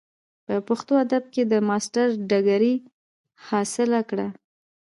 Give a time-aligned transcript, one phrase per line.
[0.45, 2.75] پۀ پښتو ادب کښې د ماسټر ډګري
[3.47, 4.27] حاصله کړه۔